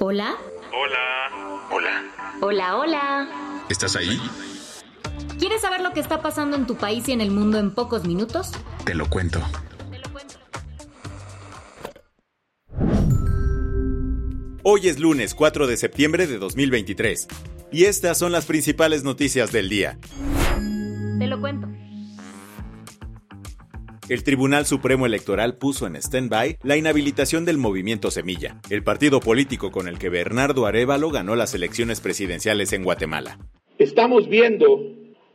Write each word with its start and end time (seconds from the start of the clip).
Hola. 0.00 0.36
Hola. 0.72 1.66
Hola. 1.72 2.04
Hola, 2.40 2.76
hola. 2.76 3.64
¿Estás 3.68 3.96
ahí? 3.96 4.20
¿Quieres 5.40 5.60
saber 5.60 5.80
lo 5.80 5.92
que 5.92 5.98
está 5.98 6.22
pasando 6.22 6.56
en 6.56 6.68
tu 6.68 6.76
país 6.76 7.08
y 7.08 7.12
en 7.12 7.20
el 7.20 7.32
mundo 7.32 7.58
en 7.58 7.72
pocos 7.72 8.04
minutos? 8.04 8.52
Te 8.84 8.94
lo 8.94 9.10
cuento. 9.10 9.42
Hoy 14.62 14.86
es 14.86 15.00
lunes 15.00 15.34
4 15.34 15.66
de 15.66 15.76
septiembre 15.76 16.28
de 16.28 16.38
2023 16.38 17.26
y 17.72 17.86
estas 17.86 18.18
son 18.18 18.30
las 18.30 18.46
principales 18.46 19.02
noticias 19.02 19.50
del 19.50 19.68
día. 19.68 19.98
El 24.08 24.24
Tribunal 24.24 24.64
Supremo 24.64 25.04
Electoral 25.04 25.58
puso 25.58 25.86
en 25.86 25.94
stand-by 25.94 26.56
la 26.62 26.78
inhabilitación 26.78 27.44
del 27.44 27.58
movimiento 27.58 28.10
Semilla, 28.10 28.58
el 28.70 28.82
partido 28.82 29.20
político 29.20 29.70
con 29.70 29.86
el 29.86 29.98
que 29.98 30.08
Bernardo 30.08 30.64
Arevalo 30.64 31.10
ganó 31.10 31.36
las 31.36 31.54
elecciones 31.54 32.00
presidenciales 32.00 32.72
en 32.72 32.84
Guatemala. 32.84 33.38
Estamos 33.76 34.26
viendo 34.30 34.80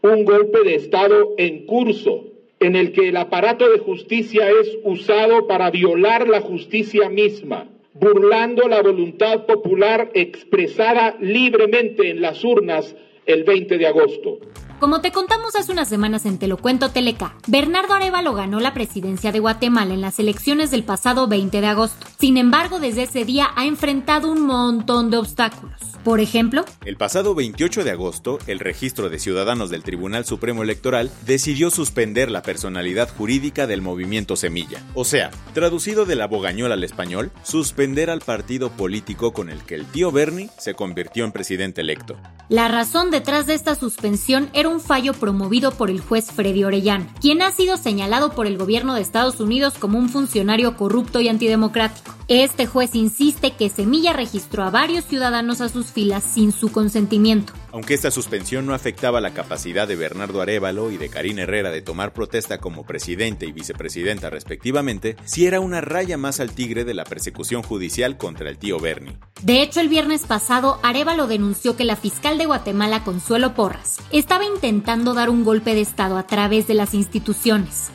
un 0.01 0.25
golpe 0.25 0.63
de 0.63 0.73
Estado 0.73 1.35
en 1.37 1.67
curso 1.67 2.25
en 2.59 2.75
el 2.75 2.93
que 2.93 3.09
el 3.09 3.17
aparato 3.17 3.69
de 3.69 3.77
justicia 3.77 4.49
es 4.49 4.75
usado 4.83 5.45
para 5.45 5.69
violar 5.69 6.27
la 6.27 6.41
justicia 6.41 7.09
misma, 7.09 7.69
burlando 7.93 8.67
la 8.67 8.81
voluntad 8.81 9.45
popular 9.45 10.09
expresada 10.15 11.15
libremente 11.19 12.09
en 12.09 12.21
las 12.21 12.43
urnas 12.43 12.95
el 13.27 13.43
20 13.43 13.77
de 13.77 13.85
agosto. 13.85 14.39
Como 14.79 14.99
te 14.99 15.11
contamos 15.11 15.55
hace 15.55 15.71
unas 15.71 15.87
semanas 15.87 16.25
en 16.25 16.37
Te 16.37 16.47
lo 16.47 16.57
cuento 16.57 16.89
Teleca, 16.89 17.35
Bernardo 17.47 17.93
Arevalo 17.93 18.33
ganó 18.33 18.59
la 18.59 18.73
presidencia 18.73 19.31
de 19.31 19.39
Guatemala 19.39 19.93
en 19.93 20.01
las 20.01 20.19
elecciones 20.19 20.71
del 20.71 20.83
pasado 20.83 21.27
20 21.27 21.61
de 21.61 21.67
agosto. 21.67 22.05
Sin 22.19 22.37
embargo, 22.37 22.79
desde 22.79 23.03
ese 23.03 23.23
día 23.23 23.49
ha 23.55 23.65
enfrentado 23.65 24.29
un 24.29 24.45
montón 24.45 25.09
de 25.09 25.17
obstáculos. 25.17 25.92
Por 26.03 26.19
ejemplo, 26.19 26.65
El 26.83 26.97
pasado 26.97 27.33
28 27.33 27.85
de 27.85 27.91
agosto, 27.91 28.37
el 28.47 28.59
registro 28.59 29.09
de 29.09 29.19
ciudadanos 29.19 29.69
del 29.69 29.83
Tribunal 29.83 30.25
Supremo 30.25 30.61
Electoral 30.61 31.09
decidió 31.25 31.69
suspender 31.69 32.29
la 32.29 32.41
personalidad 32.41 33.07
jurídica 33.09 33.67
del 33.67 33.81
movimiento 33.81 34.35
Semilla. 34.35 34.83
O 34.95 35.05
sea, 35.05 35.31
traducido 35.53 36.03
de 36.05 36.17
la 36.17 36.27
bogañola 36.27 36.73
al 36.73 36.83
español, 36.83 37.31
suspender 37.43 38.09
al 38.09 38.19
partido 38.19 38.69
político 38.69 39.31
con 39.31 39.49
el 39.49 39.63
que 39.63 39.75
el 39.75 39.85
tío 39.85 40.11
Bernie 40.11 40.49
se 40.57 40.73
convirtió 40.73 41.23
en 41.23 41.31
presidente 41.31 41.79
electo. 41.79 42.17
la 42.49 42.67
razón 42.67 43.09
detrás 43.09 43.47
de 43.47 43.53
esta 43.53 43.73
suspensión 43.75 44.49
era 44.53 44.67
un 44.67 44.81
fallo 44.81 45.13
promovido 45.13 45.71
por 45.71 45.89
el 45.89 46.01
juez 46.01 46.31
Freddy 46.31 46.65
Orellana, 46.65 47.07
quien 47.21 47.41
ha 47.41 47.51
sido 47.51 47.77
señalado 47.77 48.33
por 48.33 48.45
el 48.45 48.57
gobierno 48.57 48.93
de 48.93 49.01
Estados 49.01 49.39
Unidos 49.39 49.75
como 49.79 49.97
un 49.97 50.09
funcionario 50.09 50.75
corrupto 50.75 51.21
y 51.21 51.29
antidemocrático. 51.29 52.13
Este 52.27 52.65
juez 52.65 52.95
insiste 52.95 53.51
que 53.51 53.69
Semilla 53.69 54.13
registró 54.13 54.63
a 54.63 54.69
varios 54.69 55.05
ciudadanos 55.05 55.61
a 55.61 55.69
sus 55.69 55.92
filas 55.93 56.23
sin 56.23 56.51
su 56.51 56.71
consentimiento. 56.71 57.53
Aunque 57.71 57.93
esta 57.93 58.11
suspensión 58.11 58.65
no 58.65 58.73
afectaba 58.73 59.21
la 59.21 59.33
capacidad 59.33 59.87
de 59.87 59.95
Bernardo 59.95 60.41
Arevalo 60.41 60.91
y 60.91 60.97
de 60.97 61.09
Karina 61.09 61.43
Herrera 61.43 61.71
de 61.71 61.81
tomar 61.81 62.13
protesta 62.13 62.57
como 62.57 62.85
presidente 62.85 63.45
y 63.45 63.51
vicepresidenta 63.51 64.29
respectivamente, 64.29 65.15
sí 65.23 65.45
era 65.45 65.59
una 65.59 65.81
raya 65.81 66.17
más 66.17 66.39
al 66.39 66.53
tigre 66.53 66.83
de 66.83 66.93
la 66.93 67.05
persecución 67.05 67.63
judicial 67.63 68.17
contra 68.17 68.49
el 68.49 68.57
tío 68.57 68.79
Bernie. 68.79 69.17
De 69.41 69.61
hecho, 69.61 69.79
el 69.79 69.89
viernes 69.89 70.25
pasado, 70.25 70.79
Arevalo 70.83 71.27
denunció 71.27 71.75
que 71.75 71.83
la 71.83 71.95
fiscal 71.95 72.37
de 72.37 72.45
Guatemala, 72.45 73.03
Consuelo 73.03 73.53
Porras, 73.53 73.97
estaba 74.11 74.45
intentando 74.45 75.13
dar 75.13 75.29
un 75.29 75.43
golpe 75.43 75.75
de 75.75 75.81
Estado 75.81 76.17
a 76.17 76.27
través 76.27 76.67
de 76.67 76.73
las 76.73 76.93
instituciones. 76.93 77.89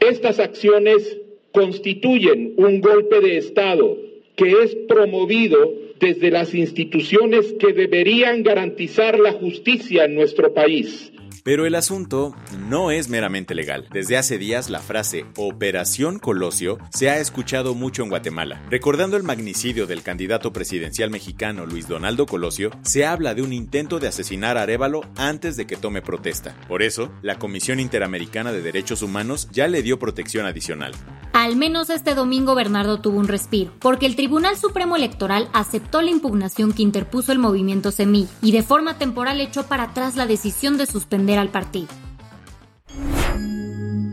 Estas 0.00 0.38
acciones 0.38 1.16
constituyen 1.52 2.54
un 2.56 2.80
golpe 2.80 3.20
de 3.20 3.38
Estado 3.38 3.96
que 4.36 4.62
es 4.62 4.76
promovido 4.88 5.58
desde 6.00 6.30
las 6.30 6.54
instituciones 6.54 7.54
que 7.58 7.72
deberían 7.72 8.42
garantizar 8.42 9.18
la 9.18 9.32
justicia 9.32 10.04
en 10.04 10.14
nuestro 10.14 10.52
país. 10.52 11.12
Pero 11.48 11.64
el 11.64 11.76
asunto 11.76 12.36
no 12.68 12.90
es 12.90 13.08
meramente 13.08 13.54
legal. 13.54 13.86
Desde 13.90 14.18
hace 14.18 14.36
días 14.36 14.68
la 14.68 14.80
frase 14.80 15.24
Operación 15.36 16.18
Colosio 16.18 16.76
se 16.90 17.08
ha 17.08 17.20
escuchado 17.20 17.74
mucho 17.74 18.02
en 18.02 18.10
Guatemala. 18.10 18.62
Recordando 18.70 19.16
el 19.16 19.22
magnicidio 19.22 19.86
del 19.86 20.02
candidato 20.02 20.52
presidencial 20.52 21.08
mexicano 21.08 21.64
Luis 21.64 21.88
Donaldo 21.88 22.26
Colosio, 22.26 22.70
se 22.82 23.06
habla 23.06 23.34
de 23.34 23.40
un 23.40 23.54
intento 23.54 23.98
de 23.98 24.08
asesinar 24.08 24.58
a 24.58 24.62
Arevalo 24.62 25.00
antes 25.16 25.56
de 25.56 25.66
que 25.66 25.76
tome 25.76 26.02
protesta. 26.02 26.54
Por 26.68 26.82
eso, 26.82 27.10
la 27.22 27.38
Comisión 27.38 27.80
Interamericana 27.80 28.52
de 28.52 28.60
Derechos 28.60 29.00
Humanos 29.00 29.48
ya 29.50 29.68
le 29.68 29.82
dio 29.82 29.98
protección 29.98 30.44
adicional. 30.44 30.92
Al 31.38 31.54
menos 31.54 31.88
este 31.88 32.16
domingo 32.16 32.56
Bernardo 32.56 33.00
tuvo 33.00 33.20
un 33.20 33.28
respiro, 33.28 33.70
porque 33.78 34.06
el 34.06 34.16
Tribunal 34.16 34.56
Supremo 34.56 34.96
Electoral 34.96 35.48
aceptó 35.52 36.02
la 36.02 36.10
impugnación 36.10 36.72
que 36.72 36.82
interpuso 36.82 37.30
el 37.30 37.38
movimiento 37.38 37.92
Semilla 37.92 38.28
y 38.42 38.50
de 38.50 38.64
forma 38.64 38.98
temporal 38.98 39.40
echó 39.40 39.64
para 39.68 39.84
atrás 39.84 40.16
la 40.16 40.26
decisión 40.26 40.78
de 40.78 40.86
suspender 40.86 41.38
al 41.38 41.50
partido. 41.50 41.86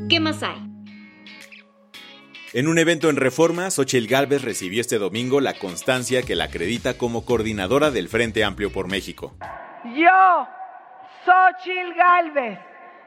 ¿Qué 0.08 0.20
más 0.20 0.44
hay? 0.44 0.62
En 2.54 2.68
un 2.68 2.78
evento 2.78 3.10
en 3.10 3.16
Reforma, 3.16 3.72
Xochitl 3.72 4.06
Gálvez 4.06 4.44
recibió 4.44 4.80
este 4.80 5.00
domingo 5.00 5.42
la 5.42 5.56
constancia 5.56 6.22
que 6.22 6.36
la 6.36 6.44
acredita 6.44 6.96
como 6.96 7.26
coordinadora 7.26 7.90
del 7.90 8.08
Frente 8.08 8.44
Amplio 8.44 8.72
por 8.72 8.88
México. 8.88 9.34
Yo, 9.84 10.48
Xochil 11.26 11.92
Galvez, 11.96 12.60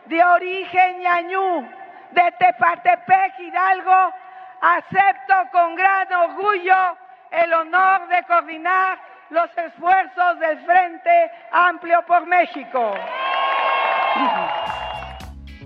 de 0.09 0.25
origen 0.25 1.03
ñañú, 1.05 1.69
de 2.13 2.23
Tepatepec, 2.39 3.39
Hidalgo, 3.41 4.13
acepto 4.61 5.35
con 5.53 5.77
gran 5.77 6.13
orgullo 6.13 6.99
el 7.31 7.53
honor 7.53 8.09
de 8.09 8.23
coordinar 8.27 8.99
los 9.31 9.51
esfuerzos 9.51 10.39
del 10.41 10.59
Frente 10.65 11.31
Amplio 11.53 12.05
por 12.07 12.27
México. 12.27 12.95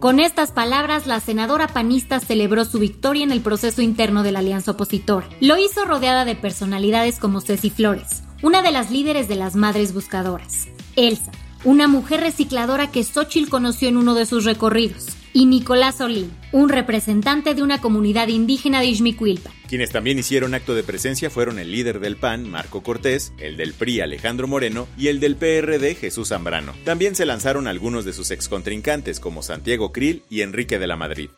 Con 0.01 0.19
estas 0.19 0.51
palabras, 0.51 1.07
la 1.07 1.21
senadora 1.21 1.69
panista 1.69 2.19
celebró 2.19 2.65
su 2.65 2.81
victoria 2.81 3.23
en 3.23 3.31
el 3.31 3.41
proceso 3.41 3.83
interno 3.83 4.25
de 4.25 4.33
la 4.33 4.41
alianza 4.41 4.73
opositora. 4.73 5.29
Lo 5.41 5.59
hizo 5.59 5.85
rodeada 5.85 6.25
de 6.25 6.35
personalidades 6.35 7.21
como 7.21 7.41
Ceci 7.41 7.71
Flores, 7.71 8.25
una 8.43 8.63
de 8.63 8.73
las 8.73 8.91
líderes 8.91 9.29
de 9.29 9.37
las 9.37 9.55
Madres 9.55 9.95
Buscadoras, 9.95 10.67
Elsa, 10.97 11.31
una 11.63 11.87
mujer 11.87 12.19
recicladora 12.19 12.91
que 12.91 13.05
Xochitl 13.05 13.49
conoció 13.49 13.89
en 13.89 13.97
uno 13.97 14.15
de 14.15 14.27
sus 14.27 14.45
recorridos, 14.45 15.12
y 15.33 15.47
Nicolás 15.47 16.01
Olín, 16.01 16.33
un 16.53 16.69
representante 16.69 17.55
de 17.55 17.63
una 17.63 17.81
comunidad 17.81 18.29
indígena 18.29 18.81
de 18.81 18.87
Ixmiquilpa. 18.87 19.51
Quienes 19.69 19.91
también 19.91 20.19
hicieron 20.19 20.55
acto 20.55 20.75
de 20.75 20.83
presencia 20.83 21.31
fueron 21.31 21.59
el 21.59 21.71
líder 21.71 22.01
del 22.01 22.17
PAN, 22.17 22.49
Marco 22.51 22.83
Cortés, 22.83 23.33
el 23.39 23.57
del 23.57 23.73
PRI, 23.73 24.01
Alejandro 24.01 24.47
Moreno, 24.47 24.87
y 24.99 25.09
el 25.09 25.21
del 25.21 25.37
PRD, 25.37 25.95
Jesús 25.95 26.29
Zambrano. 26.29 26.75
También 26.85 27.15
se 27.15 27.27
lanzaron 27.27 27.67
algunos 27.67 28.05
de 28.05 28.13
sus 28.13 28.31
excontrincantes 28.31 29.21
como 29.21 29.43
Santiago 29.43 29.93
Krill 29.93 30.23
y 30.29 30.43
Enrique 30.43 30.79
de 30.79 30.87
la 30.87 30.97
Madrid. 30.97 31.31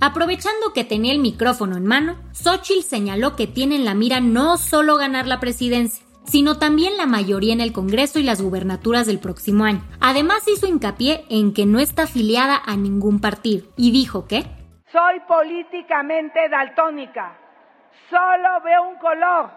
Aprovechando 0.00 0.72
que 0.74 0.84
tenía 0.84 1.12
el 1.12 1.18
micrófono 1.18 1.76
en 1.76 1.86
mano, 1.86 2.16
Xochitl 2.32 2.82
señaló 2.82 3.34
que 3.34 3.46
tiene 3.46 3.76
en 3.76 3.84
la 3.84 3.94
mira 3.94 4.20
no 4.20 4.56
solo 4.56 4.96
ganar 4.96 5.26
la 5.26 5.40
presidencia, 5.40 6.04
sino 6.28 6.58
también 6.58 6.96
la 6.96 7.06
mayoría 7.06 7.52
en 7.52 7.60
el 7.60 7.72
Congreso 7.72 8.18
y 8.18 8.22
las 8.22 8.40
gubernaturas 8.40 9.06
del 9.06 9.18
próximo 9.18 9.64
año. 9.64 9.82
Además 10.00 10.46
hizo 10.46 10.66
hincapié 10.66 11.24
en 11.30 11.52
que 11.52 11.66
no 11.66 11.80
está 11.80 12.04
afiliada 12.04 12.60
a 12.64 12.76
ningún 12.76 13.20
partido 13.20 13.66
y 13.76 13.90
dijo 13.90 14.26
que 14.26 14.44
Soy 14.92 15.20
políticamente 15.26 16.48
daltónica. 16.50 17.36
Solo 18.08 18.62
veo 18.64 18.88
un 18.88 18.98
color, 18.98 19.50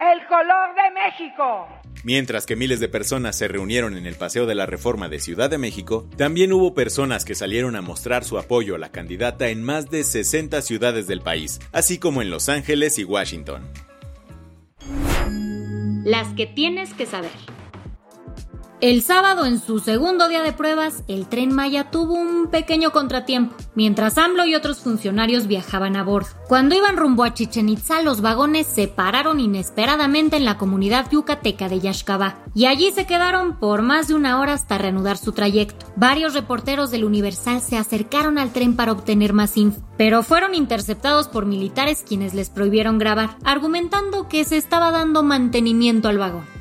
el 0.00 0.26
color 0.26 0.74
de 0.74 0.90
México. 0.94 1.68
Mientras 2.04 2.46
que 2.46 2.56
miles 2.56 2.80
de 2.80 2.88
personas 2.88 3.36
se 3.36 3.48
reunieron 3.48 3.96
en 3.96 4.06
el 4.06 4.14
Paseo 4.14 4.46
de 4.46 4.54
la 4.54 4.66
Reforma 4.66 5.08
de 5.08 5.18
Ciudad 5.18 5.50
de 5.50 5.58
México, 5.58 6.08
también 6.16 6.52
hubo 6.52 6.72
personas 6.72 7.24
que 7.24 7.34
salieron 7.34 7.74
a 7.76 7.82
mostrar 7.82 8.24
su 8.24 8.38
apoyo 8.38 8.76
a 8.76 8.78
la 8.78 8.90
candidata 8.90 9.48
en 9.48 9.62
más 9.62 9.90
de 9.90 10.04
60 10.04 10.62
ciudades 10.62 11.06
del 11.06 11.20
país, 11.20 11.58
así 11.72 11.98
como 11.98 12.22
en 12.22 12.30
Los 12.30 12.48
Ángeles 12.48 12.98
y 12.98 13.04
Washington. 13.04 13.68
Las 16.08 16.28
que 16.28 16.46
tienes 16.46 16.94
que 16.94 17.04
saber. 17.04 17.30
El 18.80 19.02
sábado, 19.02 19.44
en 19.44 19.60
su 19.60 19.80
segundo 19.80 20.28
día 20.28 20.44
de 20.44 20.52
pruebas, 20.52 21.02
el 21.08 21.26
tren 21.26 21.52
Maya 21.52 21.90
tuvo 21.90 22.14
un 22.14 22.46
pequeño 22.46 22.92
contratiempo, 22.92 23.56
mientras 23.74 24.16
AMLO 24.18 24.46
y 24.46 24.54
otros 24.54 24.78
funcionarios 24.78 25.48
viajaban 25.48 25.96
a 25.96 26.04
bordo. 26.04 26.28
Cuando 26.46 26.76
iban 26.76 26.96
rumbo 26.96 27.24
a 27.24 27.34
Chichen 27.34 27.68
Itza, 27.68 28.02
los 28.02 28.20
vagones 28.20 28.68
se 28.68 28.86
pararon 28.86 29.40
inesperadamente 29.40 30.36
en 30.36 30.44
la 30.44 30.58
comunidad 30.58 31.10
yucateca 31.10 31.68
de 31.68 31.80
Yaxcabá, 31.80 32.36
y 32.54 32.66
allí 32.66 32.92
se 32.92 33.04
quedaron 33.04 33.58
por 33.58 33.82
más 33.82 34.06
de 34.06 34.14
una 34.14 34.38
hora 34.38 34.52
hasta 34.52 34.78
reanudar 34.78 35.18
su 35.18 35.32
trayecto. 35.32 35.84
Varios 35.96 36.34
reporteros 36.34 36.92
del 36.92 37.02
Universal 37.02 37.60
se 37.60 37.76
acercaron 37.76 38.38
al 38.38 38.52
tren 38.52 38.76
para 38.76 38.92
obtener 38.92 39.32
más 39.32 39.56
info, 39.56 39.80
pero 39.96 40.22
fueron 40.22 40.54
interceptados 40.54 41.26
por 41.26 41.46
militares 41.46 42.04
quienes 42.06 42.32
les 42.32 42.48
prohibieron 42.48 42.98
grabar, 42.98 43.38
argumentando 43.42 44.28
que 44.28 44.44
se 44.44 44.56
estaba 44.56 44.92
dando 44.92 45.24
mantenimiento 45.24 46.08
al 46.08 46.18
vagón. 46.18 46.57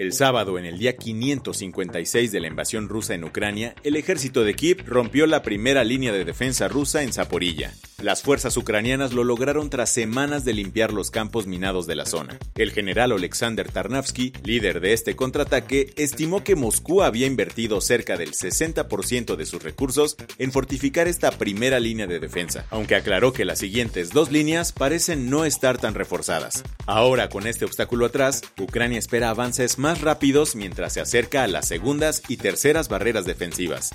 El 0.00 0.14
sábado, 0.14 0.58
en 0.58 0.64
el 0.64 0.78
día 0.78 0.96
556 0.96 2.32
de 2.32 2.40
la 2.40 2.46
invasión 2.46 2.88
rusa 2.88 3.12
en 3.12 3.22
Ucrania, 3.22 3.74
el 3.84 3.96
ejército 3.96 4.44
de 4.44 4.54
Kiev 4.54 4.82
rompió 4.86 5.26
la 5.26 5.42
primera 5.42 5.84
línea 5.84 6.10
de 6.10 6.24
defensa 6.24 6.68
rusa 6.68 7.02
en 7.02 7.12
Zaporilla. 7.12 7.74
Las 8.00 8.22
fuerzas 8.22 8.56
ucranianas 8.56 9.12
lo 9.12 9.24
lograron 9.24 9.68
tras 9.68 9.90
semanas 9.90 10.46
de 10.46 10.54
limpiar 10.54 10.90
los 10.90 11.10
campos 11.10 11.46
minados 11.46 11.86
de 11.86 11.96
la 11.96 12.06
zona. 12.06 12.38
El 12.54 12.72
general 12.72 13.12
Alexander 13.12 13.70
Tarnavsky, 13.70 14.32
líder 14.42 14.80
de 14.80 14.94
este 14.94 15.16
contraataque, 15.16 15.92
estimó 15.98 16.42
que 16.42 16.56
Moscú 16.56 17.02
había 17.02 17.26
invertido 17.26 17.78
cerca 17.82 18.16
del 18.16 18.32
60% 18.32 19.36
de 19.36 19.44
sus 19.44 19.62
recursos 19.62 20.16
en 20.38 20.50
fortificar 20.50 21.08
esta 21.08 21.30
primera 21.32 21.78
línea 21.78 22.06
de 22.06 22.20
defensa, 22.20 22.64
aunque 22.70 22.94
aclaró 22.94 23.34
que 23.34 23.44
las 23.44 23.58
siguientes 23.58 24.10
dos 24.10 24.32
líneas 24.32 24.72
parecen 24.72 25.28
no 25.28 25.44
estar 25.44 25.76
tan 25.76 25.94
reforzadas. 25.94 26.64
Ahora, 26.86 27.28
con 27.28 27.46
este 27.46 27.66
obstáculo 27.66 28.06
atrás, 28.06 28.40
Ucrania 28.58 28.98
espera 28.98 29.28
avances 29.28 29.78
más 29.78 30.00
rápidos 30.00 30.56
mientras 30.56 30.94
se 30.94 31.02
acerca 31.02 31.42
a 31.42 31.48
las 31.48 31.68
segundas 31.68 32.22
y 32.28 32.38
terceras 32.38 32.88
barreras 32.88 33.26
defensivas. 33.26 33.90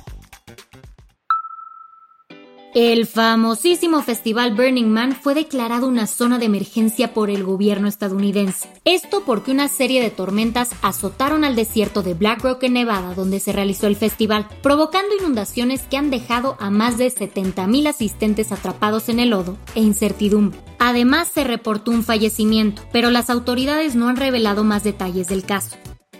El 2.75 3.07
famosísimo 3.07 4.01
festival 4.01 4.53
Burning 4.53 4.89
Man 4.89 5.15
fue 5.15 5.33
declarado 5.33 5.87
una 5.87 6.07
zona 6.07 6.39
de 6.39 6.47
emergencia 6.47 7.13
por 7.13 7.29
el 7.29 7.45
gobierno 7.45 7.87
estadounidense. 7.87 8.67
Esto 8.83 9.23
porque 9.25 9.51
una 9.51 9.69
serie 9.69 10.01
de 10.01 10.09
tormentas 10.09 10.71
azotaron 10.81 11.45
al 11.45 11.55
desierto 11.55 12.03
de 12.03 12.15
Black 12.15 12.43
Rock 12.43 12.63
en 12.63 12.73
Nevada 12.73 13.13
donde 13.13 13.39
se 13.39 13.53
realizó 13.53 13.87
el 13.87 13.95
festival, 13.95 14.49
provocando 14.61 15.15
inundaciones 15.15 15.83
que 15.83 15.95
han 15.95 16.09
dejado 16.09 16.57
a 16.59 16.69
más 16.69 16.97
de 16.97 17.07
70.000 17.07 17.87
asistentes 17.87 18.51
atrapados 18.51 19.07
en 19.07 19.21
el 19.21 19.29
lodo 19.29 19.55
e 19.73 19.79
incertidumbre. 19.79 20.59
Además 20.77 21.29
se 21.33 21.45
reportó 21.45 21.91
un 21.91 22.03
fallecimiento, 22.03 22.81
pero 22.91 23.09
las 23.09 23.29
autoridades 23.29 23.95
no 23.95 24.09
han 24.09 24.17
revelado 24.17 24.65
más 24.65 24.83
detalles 24.83 25.29
del 25.29 25.45
caso. 25.45 25.77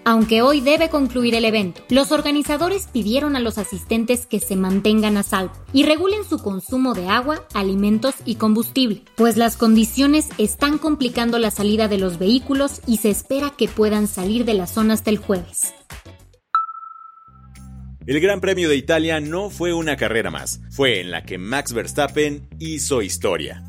Aunque 0.08 0.44
hoy 0.44 0.62
debe 0.62 0.90
concluir 0.90 1.34
el 1.34 1.46
evento, 1.46 1.82
los 1.90 2.12
organizadores 2.12 2.88
pidieron 2.94 3.36
a 3.36 3.40
los 3.40 3.58
asistentes 3.58 4.28
que 4.28 4.40
se 4.40 4.56
mantengan 4.56 5.18
a 5.18 5.24
salvo 5.24 5.54
y 5.74 5.84
regulen 5.84 6.24
su 6.24 6.38
consumo 6.38 6.94
de 6.94 7.08
agua, 7.08 7.44
alimentos 7.56 8.14
y 8.24 8.36
combustible, 8.36 9.02
pues 9.16 9.36
las 9.36 9.58
condiciones 9.58 10.30
están 10.38 10.78
complicando 10.78 11.40
la 11.40 11.50
salida 11.50 11.88
de 11.88 11.98
los 11.98 12.20
vehículos 12.20 12.82
y 12.86 12.98
se 12.98 13.10
espera 13.10 13.54
que 13.58 13.68
puedan 13.68 14.08
salir 14.08 14.46
de 14.46 14.54
la 14.54 14.68
zona 14.68 14.94
hasta 14.94 15.10
el 15.10 15.18
jueves. 15.18 15.74
El 18.06 18.20
Gran 18.20 18.42
Premio 18.42 18.70
de 18.70 18.76
Italia 18.76 19.20
no 19.20 19.50
fue 19.50 19.74
una 19.74 19.98
carrera 19.98 20.30
más, 20.30 20.62
fue 20.70 21.02
en 21.02 21.10
la 21.10 21.24
que 21.24 21.40
Max 21.40 21.74
Verstappen 21.74 22.48
hizo 22.60 23.02
historia. 23.02 23.64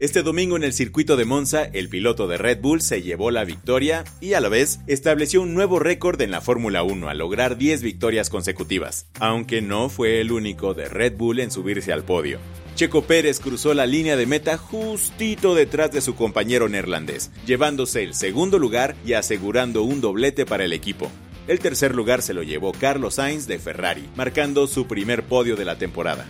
Este 0.00 0.22
domingo 0.22 0.56
en 0.56 0.64
el 0.64 0.72
circuito 0.72 1.18
de 1.18 1.26
Monza, 1.26 1.64
el 1.64 1.90
piloto 1.90 2.26
de 2.26 2.38
Red 2.38 2.62
Bull 2.62 2.80
se 2.80 3.02
llevó 3.02 3.30
la 3.30 3.44
victoria 3.44 4.04
y 4.22 4.32
a 4.32 4.40
la 4.40 4.48
vez 4.48 4.80
estableció 4.86 5.42
un 5.42 5.52
nuevo 5.52 5.78
récord 5.78 6.18
en 6.22 6.30
la 6.30 6.40
Fórmula 6.40 6.82
1 6.82 7.10
al 7.10 7.18
lograr 7.18 7.58
10 7.58 7.82
victorias 7.82 8.30
consecutivas, 8.30 9.08
aunque 9.18 9.60
no 9.60 9.90
fue 9.90 10.22
el 10.22 10.32
único 10.32 10.72
de 10.72 10.88
Red 10.88 11.18
Bull 11.18 11.40
en 11.40 11.50
subirse 11.50 11.92
al 11.92 12.04
podio. 12.04 12.38
Checo 12.76 13.02
Pérez 13.02 13.40
cruzó 13.40 13.74
la 13.74 13.84
línea 13.84 14.16
de 14.16 14.24
meta 14.24 14.56
justito 14.56 15.54
detrás 15.54 15.92
de 15.92 16.00
su 16.00 16.14
compañero 16.14 16.70
neerlandés, 16.70 17.30
llevándose 17.44 18.02
el 18.02 18.14
segundo 18.14 18.58
lugar 18.58 18.96
y 19.04 19.12
asegurando 19.12 19.82
un 19.82 20.00
doblete 20.00 20.46
para 20.46 20.64
el 20.64 20.72
equipo. 20.72 21.12
El 21.46 21.58
tercer 21.58 21.94
lugar 21.94 22.22
se 22.22 22.32
lo 22.32 22.42
llevó 22.42 22.72
Carlos 22.72 23.16
Sainz 23.16 23.46
de 23.46 23.58
Ferrari, 23.58 24.08
marcando 24.16 24.66
su 24.66 24.86
primer 24.86 25.24
podio 25.24 25.56
de 25.56 25.66
la 25.66 25.76
temporada. 25.76 26.26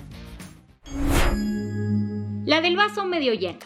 La 2.47 2.63
del 2.63 2.75
vaso 2.75 3.05
medio 3.05 3.35
lleno. 3.35 3.59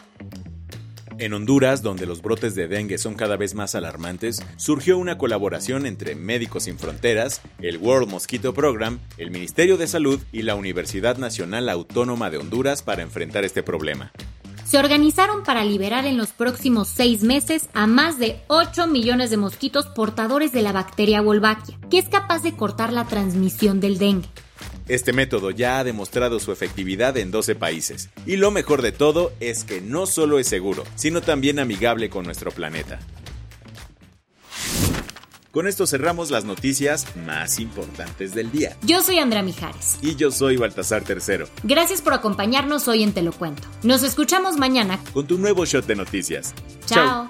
En 1.17 1.33
Honduras, 1.33 1.81
donde 1.81 2.05
los 2.05 2.21
brotes 2.21 2.55
de 2.55 2.67
dengue 2.67 2.97
son 2.97 3.15
cada 3.15 3.37
vez 3.37 3.55
más 3.55 3.73
alarmantes, 3.73 4.45
surgió 4.57 4.97
una 4.97 5.17
colaboración 5.17 5.85
entre 5.85 6.13
Médicos 6.15 6.63
Sin 6.63 6.77
Fronteras, 6.77 7.41
el 7.61 7.77
World 7.77 8.09
Mosquito 8.09 8.53
Program, 8.53 8.99
el 9.17 9.31
Ministerio 9.31 9.77
de 9.77 9.87
Salud 9.87 10.19
y 10.33 10.41
la 10.41 10.55
Universidad 10.55 11.17
Nacional 11.17 11.69
Autónoma 11.69 12.29
de 12.29 12.37
Honduras 12.37 12.83
para 12.83 13.01
enfrentar 13.01 13.45
este 13.45 13.63
problema. 13.63 14.11
Se 14.65 14.77
organizaron 14.77 15.43
para 15.43 15.63
liberar 15.63 16.05
en 16.05 16.17
los 16.17 16.33
próximos 16.33 16.89
seis 16.89 17.23
meses 17.23 17.69
a 17.73 17.87
más 17.87 18.19
de 18.19 18.41
8 18.47 18.87
millones 18.87 19.29
de 19.29 19.37
mosquitos 19.37 19.85
portadores 19.85 20.51
de 20.51 20.63
la 20.63 20.73
bacteria 20.73 21.21
Wolbachia, 21.21 21.79
que 21.89 21.99
es 21.99 22.09
capaz 22.09 22.41
de 22.41 22.57
cortar 22.57 22.91
la 22.91 23.05
transmisión 23.05 23.79
del 23.79 23.97
dengue. 23.99 24.27
Este 24.87 25.13
método 25.13 25.51
ya 25.51 25.79
ha 25.79 25.83
demostrado 25.83 26.39
su 26.39 26.51
efectividad 26.51 27.17
en 27.17 27.31
12 27.31 27.55
países. 27.55 28.09
Y 28.25 28.35
lo 28.35 28.51
mejor 28.51 28.81
de 28.81 28.91
todo 28.91 29.33
es 29.39 29.63
que 29.63 29.81
no 29.81 30.05
solo 30.05 30.39
es 30.39 30.47
seguro, 30.47 30.83
sino 30.95 31.21
también 31.21 31.59
amigable 31.59 32.09
con 32.09 32.25
nuestro 32.25 32.51
planeta. 32.51 32.99
Con 35.55 35.67
esto 35.67 35.87
cerramos 35.87 36.31
las 36.31 36.43
noticias 36.43 37.15
más 37.25 37.59
importantes 37.59 38.35
del 38.35 38.51
día. 38.51 38.75
Yo 38.81 39.01
soy 39.01 39.19
Andrea 39.19 39.41
Mijares. 39.41 39.97
Y 40.01 40.15
yo 40.15 40.29
soy 40.29 40.57
Baltasar 40.57 41.05
Tercero. 41.05 41.47
Gracias 41.63 42.01
por 42.01 42.13
acompañarnos 42.13 42.89
hoy 42.89 43.03
en 43.03 43.13
Te 43.13 43.21
lo 43.21 43.31
Cuento. 43.31 43.63
Nos 43.81 44.03
escuchamos 44.03 44.57
mañana 44.57 44.99
con 45.13 45.25
tu 45.27 45.37
nuevo 45.37 45.63
shot 45.63 45.85
de 45.85 45.95
noticias. 45.95 46.53
Chao. 46.87 47.29